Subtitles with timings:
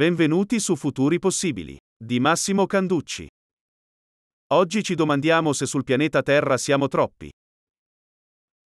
[0.00, 3.28] Benvenuti su Futuri Possibili, di Massimo Canducci.
[4.54, 7.28] Oggi ci domandiamo se sul pianeta Terra siamo troppi.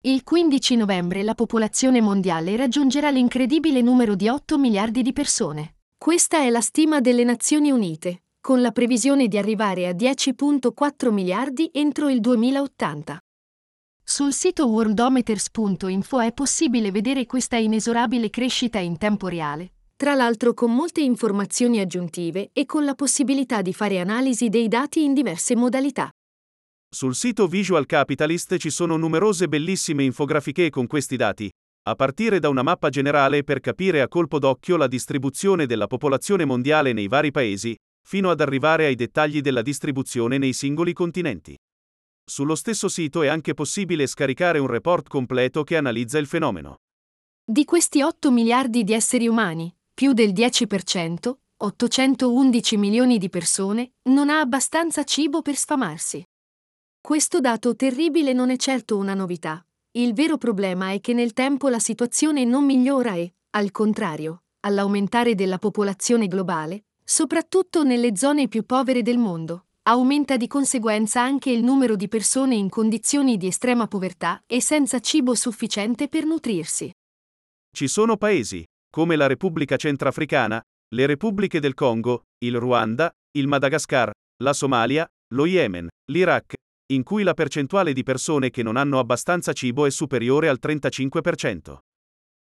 [0.05, 5.75] Il 15 novembre la popolazione mondiale raggiungerà l'incredibile numero di 8 miliardi di persone.
[5.97, 11.69] Questa è la stima delle Nazioni Unite, con la previsione di arrivare a 10.4 miliardi
[11.73, 13.19] entro il 2080.
[14.01, 20.75] Sul sito worldometers.info è possibile vedere questa inesorabile crescita in tempo reale, tra l'altro con
[20.75, 26.09] molte informazioni aggiuntive e con la possibilità di fare analisi dei dati in diverse modalità.
[26.93, 31.49] Sul sito Visual Capitalist ci sono numerose bellissime infografiche con questi dati,
[31.87, 36.43] a partire da una mappa generale per capire a colpo d'occhio la distribuzione della popolazione
[36.43, 37.75] mondiale nei vari paesi,
[38.05, 41.55] fino ad arrivare ai dettagli della distribuzione nei singoli continenti.
[42.23, 46.75] Sullo stesso sito è anche possibile scaricare un report completo che analizza il fenomeno.
[47.43, 54.29] Di questi 8 miliardi di esseri umani, più del 10%, 811 milioni di persone, non
[54.29, 56.21] ha abbastanza cibo per sfamarsi.
[56.99, 59.65] Questo dato terribile non è certo una novità.
[59.91, 65.33] Il vero problema è che nel tempo la situazione non migliora e, al contrario, all'aumentare
[65.33, 71.63] della popolazione globale, soprattutto nelle zone più povere del mondo, aumenta di conseguenza anche il
[71.63, 76.91] numero di persone in condizioni di estrema povertà e senza cibo sufficiente per nutrirsi.
[77.71, 78.65] Ci sono paesi,
[78.95, 80.57] come la Repubblica Centrafricana,
[80.95, 84.09] le Repubbliche del Congo, il Ruanda, il Madagascar,
[84.41, 86.53] la Somalia, lo Yemen, l'Iraq,
[86.93, 91.77] in cui la percentuale di persone che non hanno abbastanza cibo è superiore al 35%.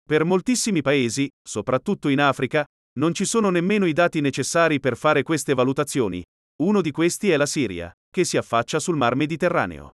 [0.05, 2.65] Per moltissimi paesi, soprattutto in Africa,
[2.99, 6.21] non ci sono nemmeno i dati necessari per fare queste valutazioni.
[6.63, 9.91] Uno di questi è la Siria, che si affaccia sul Mar Mediterraneo.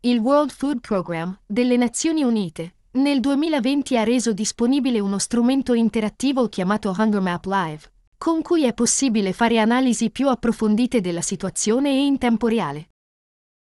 [0.00, 6.48] Il World Food Programme delle Nazioni Unite nel 2020 ha reso disponibile uno strumento interattivo
[6.48, 12.04] chiamato Hunger Map Live, con cui è possibile fare analisi più approfondite della situazione e
[12.04, 12.90] in tempo reale.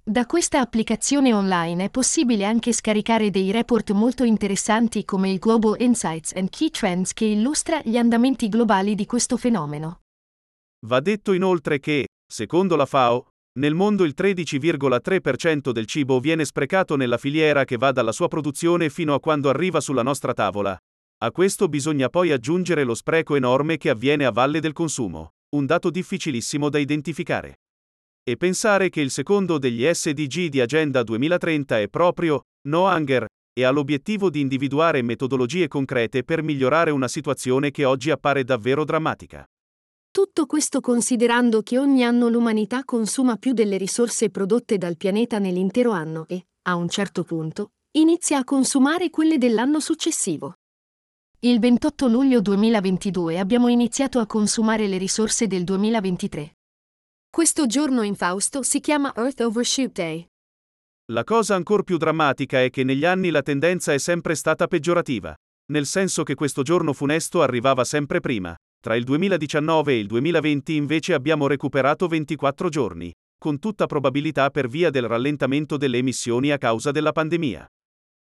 [0.04, 5.80] Da questa applicazione online è possibile anche scaricare dei report molto interessanti come il Global
[5.80, 10.02] Insights and Key Trends che illustra gli andamenti globali di questo fenomeno.
[10.86, 16.96] Va detto inoltre che, secondo la FAO, nel mondo il 13,3% del cibo viene sprecato
[16.96, 20.76] nella filiera che va dalla sua produzione fino a quando arriva sulla nostra tavola.
[21.20, 25.68] A questo bisogna poi aggiungere lo spreco enorme che avviene a valle del consumo, un
[25.68, 27.60] dato difficilissimo da identificare.
[28.24, 33.64] E pensare che il secondo degli SDG di Agenda 2030 è proprio No Hunger e
[33.64, 39.46] ha l'obiettivo di individuare metodologie concrete per migliorare una situazione che oggi appare davvero drammatica.
[40.14, 45.90] Tutto questo considerando che ogni anno l'umanità consuma più delle risorse prodotte dal pianeta nell'intero
[45.90, 50.54] anno e, a un certo punto, inizia a consumare quelle dell'anno successivo.
[51.40, 56.58] Il 28 luglio 2022 abbiamo iniziato a consumare le risorse del 2023.
[57.28, 60.28] Questo giorno in Fausto si chiama Earth Overshoot Day.
[61.12, 65.34] La cosa ancora più drammatica è che negli anni la tendenza è sempre stata peggiorativa,
[65.72, 68.56] nel senso che questo giorno funesto arrivava sempre prima.
[68.84, 74.68] Tra il 2019 e il 2020 invece abbiamo recuperato 24 giorni, con tutta probabilità per
[74.68, 77.66] via del rallentamento delle emissioni a causa della pandemia.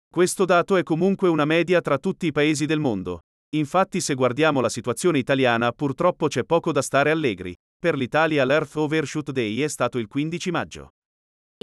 [0.10, 3.24] Questo dato è comunque una media tra tutti i paesi del mondo.
[3.54, 7.54] Infatti se guardiamo la situazione italiana purtroppo c'è poco da stare allegri.
[7.78, 10.92] Per l'Italia l'Earth Overshoot Day è stato il 15 maggio.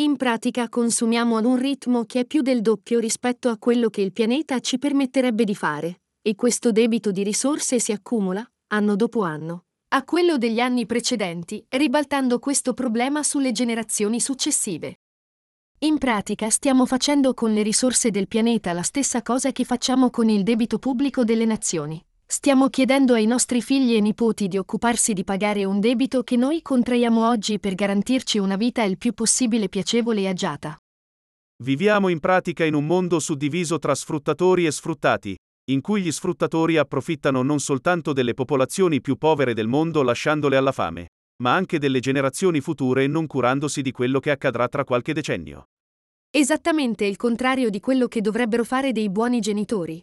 [0.02, 4.02] In pratica consumiamo ad un ritmo che è più del doppio rispetto a quello che
[4.02, 9.20] il pianeta ci permetterebbe di fare, e questo debito di risorse si accumula, anno dopo
[9.22, 15.00] anno, a quello degli anni precedenti, ribaltando questo problema sulle generazioni successive.
[15.80, 20.30] In pratica stiamo facendo con le risorse del pianeta la stessa cosa che facciamo con
[20.30, 22.02] il debito pubblico delle nazioni.
[22.24, 26.62] Stiamo chiedendo ai nostri figli e nipoti di occuparsi di pagare un debito che noi
[26.62, 30.78] contraiamo oggi per garantirci una vita il più possibile piacevole e agiata.
[31.62, 35.36] Viviamo in pratica in un mondo suddiviso tra sfruttatori e sfruttati,
[35.70, 40.72] in cui gli sfruttatori approfittano non soltanto delle popolazioni più povere del mondo lasciandole alla
[40.72, 41.08] fame,
[41.42, 45.66] ma anche delle generazioni future non curandosi di quello che accadrà tra qualche decennio.
[46.30, 50.00] Esattamente il contrario di quello che dovrebbero fare dei buoni genitori.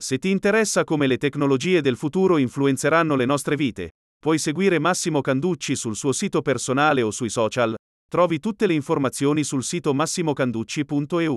[0.00, 5.20] Se ti interessa come le tecnologie del futuro influenzeranno le nostre vite, puoi seguire Massimo
[5.20, 7.74] Canducci sul suo sito personale o sui social,
[8.08, 11.36] trovi tutte le informazioni sul sito massimocanducci.eu.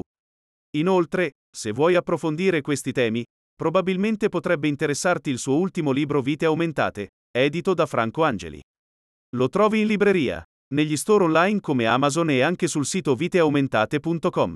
[0.78, 3.24] Inoltre, se vuoi approfondire questi temi,
[3.56, 8.60] probabilmente potrebbe interessarti il suo ultimo libro Vite aumentate, edito da Franco Angeli.
[9.36, 10.44] Lo trovi in libreria,
[10.74, 14.54] negli store online come Amazon e anche sul sito viteaumentate.com.